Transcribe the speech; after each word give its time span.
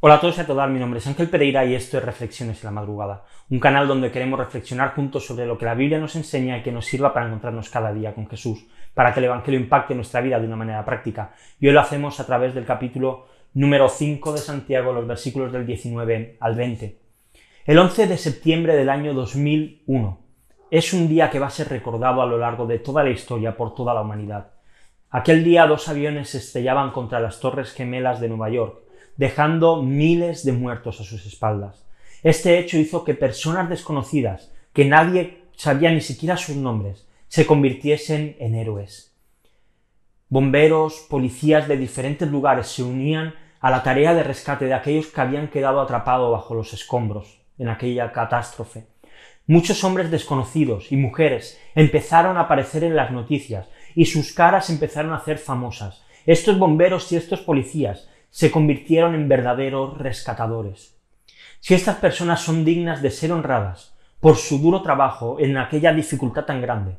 Hola 0.00 0.14
a 0.14 0.20
todos 0.20 0.38
y 0.38 0.42
a 0.42 0.46
todas, 0.46 0.70
mi 0.70 0.78
nombre 0.78 1.00
es 1.00 1.06
Ángel 1.08 1.28
Pereira 1.28 1.64
y 1.64 1.74
esto 1.74 1.98
es 1.98 2.04
Reflexiones 2.04 2.62
en 2.62 2.68
la 2.68 2.70
Madrugada, 2.70 3.24
un 3.50 3.58
canal 3.58 3.88
donde 3.88 4.12
queremos 4.12 4.38
reflexionar 4.38 4.94
juntos 4.94 5.26
sobre 5.26 5.44
lo 5.44 5.58
que 5.58 5.64
la 5.64 5.74
Biblia 5.74 5.98
nos 5.98 6.14
enseña 6.14 6.56
y 6.56 6.62
que 6.62 6.70
nos 6.70 6.86
sirva 6.86 7.12
para 7.12 7.26
encontrarnos 7.26 7.68
cada 7.68 7.92
día 7.92 8.14
con 8.14 8.28
Jesús, 8.28 8.64
para 8.94 9.12
que 9.12 9.18
el 9.18 9.24
Evangelio 9.24 9.58
impacte 9.58 9.96
nuestra 9.96 10.20
vida 10.20 10.38
de 10.38 10.46
una 10.46 10.54
manera 10.54 10.84
práctica. 10.84 11.34
Y 11.58 11.66
hoy 11.66 11.72
lo 11.72 11.80
hacemos 11.80 12.20
a 12.20 12.26
través 12.26 12.54
del 12.54 12.64
capítulo 12.64 13.26
número 13.54 13.88
5 13.88 14.34
de 14.34 14.38
Santiago, 14.38 14.92
los 14.92 15.04
versículos 15.04 15.50
del 15.50 15.66
19 15.66 16.36
al 16.38 16.54
20. 16.54 16.98
El 17.66 17.78
11 17.80 18.06
de 18.06 18.18
septiembre 18.18 18.76
del 18.76 18.90
año 18.90 19.14
2001 19.14 20.20
es 20.70 20.92
un 20.92 21.08
día 21.08 21.28
que 21.28 21.40
va 21.40 21.48
a 21.48 21.50
ser 21.50 21.70
recordado 21.70 22.22
a 22.22 22.26
lo 22.26 22.38
largo 22.38 22.66
de 22.66 22.78
toda 22.78 23.02
la 23.02 23.10
historia 23.10 23.56
por 23.56 23.74
toda 23.74 23.94
la 23.94 24.02
humanidad. 24.02 24.52
Aquel 25.10 25.42
día 25.42 25.66
dos 25.66 25.88
aviones 25.88 26.28
se 26.28 26.38
estrellaban 26.38 26.92
contra 26.92 27.18
las 27.18 27.40
Torres 27.40 27.72
Gemelas 27.72 28.20
de 28.20 28.28
Nueva 28.28 28.48
York, 28.48 28.82
dejando 29.18 29.82
miles 29.82 30.44
de 30.44 30.52
muertos 30.52 31.00
a 31.00 31.04
sus 31.04 31.26
espaldas. 31.26 31.84
Este 32.22 32.58
hecho 32.58 32.78
hizo 32.78 33.04
que 33.04 33.14
personas 33.14 33.68
desconocidas, 33.68 34.50
que 34.72 34.86
nadie 34.86 35.42
sabía 35.56 35.90
ni 35.90 36.00
siquiera 36.00 36.36
sus 36.36 36.56
nombres, 36.56 37.06
se 37.26 37.44
convirtiesen 37.44 38.36
en 38.38 38.54
héroes. 38.54 39.14
Bomberos, 40.30 41.06
policías 41.10 41.68
de 41.68 41.76
diferentes 41.76 42.30
lugares 42.30 42.68
se 42.68 42.82
unían 42.82 43.34
a 43.60 43.70
la 43.70 43.82
tarea 43.82 44.14
de 44.14 44.22
rescate 44.22 44.66
de 44.66 44.74
aquellos 44.74 45.08
que 45.08 45.20
habían 45.20 45.48
quedado 45.48 45.80
atrapados 45.80 46.30
bajo 46.30 46.54
los 46.54 46.72
escombros 46.72 47.40
en 47.58 47.68
aquella 47.68 48.12
catástrofe. 48.12 48.86
Muchos 49.46 49.82
hombres 49.82 50.10
desconocidos 50.10 50.92
y 50.92 50.96
mujeres 50.96 51.60
empezaron 51.74 52.36
a 52.36 52.42
aparecer 52.42 52.84
en 52.84 52.94
las 52.94 53.10
noticias 53.10 53.66
y 53.94 54.04
sus 54.04 54.32
caras 54.32 54.70
empezaron 54.70 55.12
a 55.12 55.24
ser 55.24 55.38
famosas. 55.38 56.04
Estos 56.26 56.58
bomberos 56.58 57.10
y 57.10 57.16
estos 57.16 57.40
policías 57.40 58.08
se 58.30 58.50
convirtieron 58.50 59.14
en 59.14 59.28
verdaderos 59.28 59.98
rescatadores. 59.98 60.96
Si 61.60 61.74
estas 61.74 61.96
personas 61.96 62.40
son 62.40 62.64
dignas 62.64 63.02
de 63.02 63.10
ser 63.10 63.32
honradas 63.32 63.94
por 64.20 64.36
su 64.36 64.58
duro 64.58 64.82
trabajo 64.82 65.38
en 65.40 65.56
aquella 65.56 65.92
dificultad 65.92 66.44
tan 66.44 66.60
grande, 66.60 66.96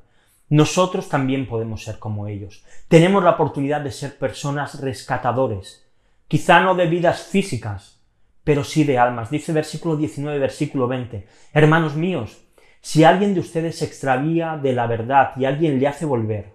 nosotros 0.50 1.10
también 1.10 1.48
podemos 1.48 1.84
ser 1.84 2.00
como 2.00 2.28
ellos. 2.28 2.64
Tenemos 2.88 3.24
la 3.24 3.32
oportunidad 3.32 3.82
de 3.82 3.92
ser 3.92 4.18
personas 4.18 4.82
rescatadores, 4.82 5.88
quizá 6.28 6.60
no 6.62 6.76
de 6.76 6.88
vidas 6.88 7.22
físicas, 7.22 8.02
pero 8.44 8.64
sí 8.64 8.84
de 8.84 8.98
almas. 8.98 9.30
Dice 9.30 9.54
versículo 9.54 9.96
19, 9.96 10.40
versículo 10.40 10.88
20, 10.88 11.28
Hermanos 11.54 11.96
míos, 11.96 12.42
si 12.82 13.04
alguien 13.04 13.34
de 13.34 13.42
ustedes 13.42 13.78
se 13.78 13.86
extravía 13.86 14.58
de 14.58 14.74
la 14.74 14.88
verdad 14.88 15.32
y 15.36 15.46
alguien 15.46 15.80
le 15.80 15.88
hace 15.88 16.06
volver, 16.06 16.54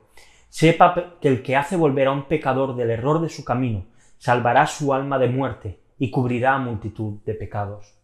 sepa 0.48 1.16
que 1.20 1.28
el 1.28 1.42
que 1.42 1.56
hace 1.56 1.76
volver 1.76 2.08
a 2.08 2.12
un 2.12 2.24
pecador 2.24 2.74
del 2.74 2.90
error 2.90 3.20
de 3.20 3.28
su 3.28 3.44
camino 3.44 3.86
salvará 4.24 4.66
su 4.66 4.94
alma 4.94 5.18
de 5.18 5.28
muerte 5.28 5.80
y 5.98 6.10
cubrirá 6.10 6.56
multitud 6.56 7.18
de 7.26 7.34
pecados. 7.34 7.94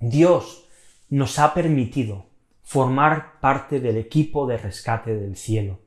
Dios 0.00 0.66
nos 1.08 1.38
ha 1.38 1.54
permitido 1.54 2.26
formar 2.64 3.38
parte 3.38 3.78
del 3.78 3.96
equipo 3.96 4.48
de 4.48 4.58
rescate 4.58 5.14
del 5.14 5.36
cielo. 5.36 5.78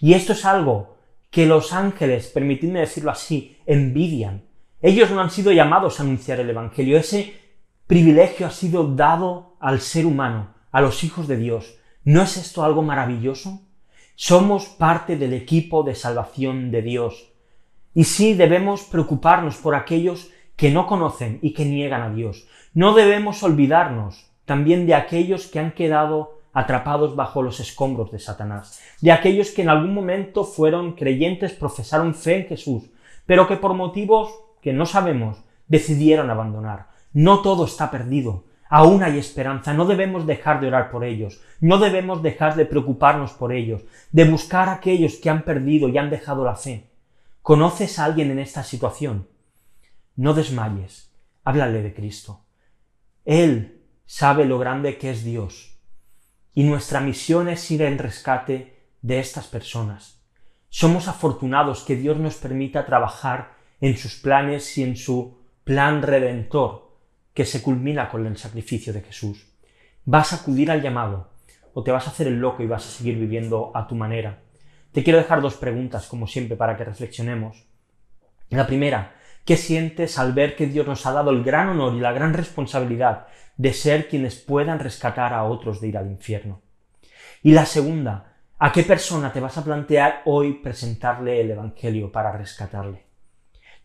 Y 0.00 0.12
esto 0.12 0.34
es 0.34 0.44
algo 0.44 0.98
que 1.30 1.46
los 1.46 1.72
ángeles, 1.72 2.26
permitidme 2.26 2.80
decirlo 2.80 3.10
así, 3.10 3.56
envidian. 3.64 4.44
Ellos 4.82 5.10
no 5.10 5.22
han 5.22 5.30
sido 5.30 5.50
llamados 5.50 5.98
a 5.98 6.02
anunciar 6.02 6.38
el 6.38 6.50
Evangelio. 6.50 6.98
Ese 6.98 7.40
privilegio 7.86 8.46
ha 8.46 8.50
sido 8.50 8.86
dado 8.86 9.56
al 9.60 9.80
ser 9.80 10.04
humano, 10.04 10.52
a 10.72 10.82
los 10.82 11.04
hijos 11.04 11.26
de 11.26 11.38
Dios. 11.38 11.78
¿No 12.04 12.20
es 12.20 12.36
esto 12.36 12.64
algo 12.64 12.82
maravilloso? 12.82 13.62
Somos 14.14 14.66
parte 14.66 15.16
del 15.16 15.32
equipo 15.32 15.84
de 15.84 15.94
salvación 15.94 16.70
de 16.70 16.82
Dios. 16.82 17.29
Y 17.94 18.04
sí 18.04 18.34
debemos 18.34 18.82
preocuparnos 18.82 19.56
por 19.56 19.74
aquellos 19.74 20.30
que 20.56 20.70
no 20.70 20.86
conocen 20.86 21.38
y 21.42 21.54
que 21.54 21.64
niegan 21.64 22.02
a 22.02 22.10
Dios. 22.10 22.46
No 22.74 22.94
debemos 22.94 23.42
olvidarnos 23.42 24.30
también 24.44 24.86
de 24.86 24.94
aquellos 24.94 25.46
que 25.46 25.58
han 25.58 25.72
quedado 25.72 26.40
atrapados 26.52 27.16
bajo 27.16 27.42
los 27.42 27.60
escombros 27.60 28.10
de 28.10 28.18
Satanás, 28.18 28.80
de 29.00 29.12
aquellos 29.12 29.50
que 29.50 29.62
en 29.62 29.68
algún 29.68 29.94
momento 29.94 30.44
fueron 30.44 30.92
creyentes, 30.92 31.52
profesaron 31.52 32.14
fe 32.14 32.38
en 32.38 32.46
Jesús, 32.46 32.90
pero 33.26 33.46
que 33.46 33.56
por 33.56 33.74
motivos 33.74 34.30
que 34.60 34.72
no 34.72 34.86
sabemos 34.86 35.38
decidieron 35.68 36.30
abandonar. 36.30 36.88
No 37.12 37.40
todo 37.40 37.64
está 37.64 37.90
perdido, 37.90 38.44
aún 38.68 39.02
hay 39.02 39.18
esperanza, 39.18 39.72
no 39.72 39.84
debemos 39.84 40.26
dejar 40.26 40.60
de 40.60 40.68
orar 40.68 40.90
por 40.90 41.04
ellos, 41.04 41.40
no 41.60 41.78
debemos 41.78 42.22
dejar 42.22 42.56
de 42.56 42.66
preocuparnos 42.66 43.32
por 43.32 43.52
ellos, 43.52 43.82
de 44.12 44.24
buscar 44.24 44.68
a 44.68 44.74
aquellos 44.74 45.14
que 45.14 45.30
han 45.30 45.42
perdido 45.42 45.88
y 45.88 45.98
han 45.98 46.10
dejado 46.10 46.44
la 46.44 46.56
fe. 46.56 46.89
¿Conoces 47.50 47.98
a 47.98 48.04
alguien 48.04 48.30
en 48.30 48.38
esta 48.38 48.62
situación? 48.62 49.28
No 50.14 50.34
desmayes, 50.34 51.12
háblale 51.42 51.82
de 51.82 51.92
Cristo. 51.92 52.44
Él 53.24 53.82
sabe 54.06 54.44
lo 54.44 54.60
grande 54.60 54.98
que 54.98 55.10
es 55.10 55.24
Dios 55.24 55.76
y 56.54 56.62
nuestra 56.62 57.00
misión 57.00 57.48
es 57.48 57.68
ir 57.72 57.82
en 57.82 57.98
rescate 57.98 58.86
de 59.02 59.18
estas 59.18 59.48
personas. 59.48 60.22
Somos 60.68 61.08
afortunados 61.08 61.82
que 61.82 61.96
Dios 61.96 62.18
nos 62.18 62.36
permita 62.36 62.86
trabajar 62.86 63.56
en 63.80 63.96
sus 63.96 64.14
planes 64.14 64.78
y 64.78 64.84
en 64.84 64.94
su 64.94 65.40
plan 65.64 66.02
redentor 66.02 66.96
que 67.34 67.44
se 67.44 67.62
culmina 67.62 68.10
con 68.10 68.24
el 68.28 68.36
sacrificio 68.36 68.92
de 68.92 69.00
Jesús. 69.00 69.48
¿Vas 70.04 70.32
a 70.32 70.36
acudir 70.36 70.70
al 70.70 70.82
llamado 70.82 71.32
o 71.74 71.82
te 71.82 71.90
vas 71.90 72.06
a 72.06 72.10
hacer 72.10 72.28
el 72.28 72.38
loco 72.38 72.62
y 72.62 72.68
vas 72.68 72.86
a 72.86 72.90
seguir 72.90 73.18
viviendo 73.18 73.72
a 73.74 73.88
tu 73.88 73.96
manera? 73.96 74.40
Te 74.92 75.04
quiero 75.04 75.18
dejar 75.18 75.40
dos 75.40 75.54
preguntas, 75.54 76.08
como 76.08 76.26
siempre, 76.26 76.56
para 76.56 76.76
que 76.76 76.84
reflexionemos. 76.84 77.64
La 78.48 78.66
primera, 78.66 79.14
¿qué 79.44 79.56
sientes 79.56 80.18
al 80.18 80.32
ver 80.32 80.56
que 80.56 80.66
Dios 80.66 80.86
nos 80.86 81.06
ha 81.06 81.12
dado 81.12 81.30
el 81.30 81.44
gran 81.44 81.68
honor 81.68 81.94
y 81.94 82.00
la 82.00 82.12
gran 82.12 82.34
responsabilidad 82.34 83.28
de 83.56 83.72
ser 83.72 84.08
quienes 84.08 84.36
puedan 84.36 84.80
rescatar 84.80 85.32
a 85.32 85.44
otros 85.44 85.80
de 85.80 85.88
ir 85.88 85.96
al 85.96 86.10
infierno? 86.10 86.60
Y 87.42 87.52
la 87.52 87.66
segunda, 87.66 88.34
¿a 88.58 88.72
qué 88.72 88.82
persona 88.82 89.32
te 89.32 89.38
vas 89.38 89.56
a 89.56 89.64
plantear 89.64 90.22
hoy 90.24 90.54
presentarle 90.54 91.40
el 91.40 91.52
Evangelio 91.52 92.10
para 92.10 92.32
rescatarle? 92.32 93.04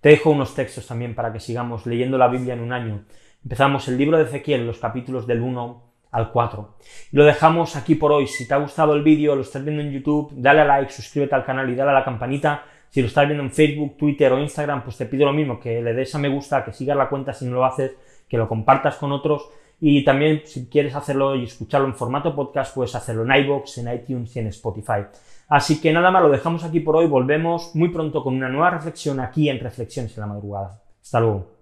Te 0.02 0.10
dejo 0.10 0.32
unos 0.32 0.56
textos 0.56 0.88
también 0.88 1.14
para 1.14 1.32
que 1.32 1.40
sigamos 1.40 1.86
leyendo 1.86 2.18
la 2.18 2.30
Biblia 2.30 2.56
en 2.56 2.62
un 2.62 2.74
año. 2.74 3.06
Empezamos 3.44 3.88
el 3.88 3.98
libro 3.98 4.18
de 4.18 4.24
Ezequiel, 4.24 4.66
los 4.66 4.80
capítulos 4.80 5.28
del 5.28 5.42
1 5.42 5.84
al 6.16 6.32
4. 6.32 6.76
lo 7.12 7.26
dejamos 7.26 7.76
aquí 7.76 7.96
por 7.96 8.14
hoy. 8.14 8.26
Si 8.26 8.48
te 8.48 8.54
ha 8.54 8.58
gustado 8.58 8.94
el 8.94 9.04
vídeo, 9.04 9.36
lo 9.36 9.42
estás 9.42 9.64
viendo 9.66 9.82
en 9.82 9.92
YouTube, 9.92 10.32
dale 10.38 10.62
a 10.62 10.66
like, 10.66 10.92
suscríbete 10.92 11.36
al 11.36 11.44
canal 11.44 11.70
y 11.70 11.76
dale 11.76 11.92
a 11.92 11.94
la 11.94 12.06
campanita. 12.06 12.64
Si 12.90 13.02
lo 13.02 13.08
estás 13.08 13.26
viendo 13.26 13.44
en 13.44 13.52
Facebook, 13.52 13.98
Twitter 13.98 14.32
o 14.32 14.40
Instagram, 14.40 14.84
pues 14.84 14.96
te 14.96 15.06
pido 15.08 15.26
lo 15.26 15.34
mismo, 15.34 15.60
que 15.60 15.82
le 15.82 15.94
des 15.94 16.16
a 16.16 16.18
me 16.18 16.30
gusta, 16.30 16.64
que 16.64 16.72
sigas 16.72 16.96
la 16.96 17.10
cuenta 17.10 17.34
si 17.34 17.46
no 17.46 17.56
lo 17.56 17.66
haces, 17.66 17.92
que 18.30 18.38
lo 18.38 18.48
compartas 18.48 18.96
con 18.96 19.12
otros. 19.12 19.50
Y 19.82 20.06
también, 20.06 20.44
si 20.46 20.68
quieres 20.68 20.96
hacerlo 20.96 21.36
y 21.36 21.44
escucharlo 21.44 21.88
en 21.88 21.96
formato 21.96 22.34
podcast, 22.34 22.74
puedes 22.74 22.96
hacerlo 22.96 23.24
en 23.24 23.44
iBox, 23.44 23.80
en 23.80 23.94
iTunes 23.94 24.34
y 24.38 24.40
en 24.40 24.48
Spotify. 24.48 25.04
Así 25.50 25.82
que 25.82 25.92
nada 25.92 26.12
más, 26.12 26.24
lo 26.24 26.30
dejamos 26.30 26.64
aquí 26.64 26.80
por 26.80 26.96
hoy. 26.96 27.08
Volvemos 27.08 27.76
muy 27.76 27.90
pronto 27.90 28.24
con 28.24 28.36
una 28.36 28.48
nueva 28.48 28.70
reflexión 28.70 29.20
aquí 29.20 29.50
en 29.50 29.60
Reflexiones 29.60 30.16
en 30.16 30.22
la 30.22 30.28
Madrugada. 30.28 30.82
Hasta 31.02 31.20
luego. 31.20 31.55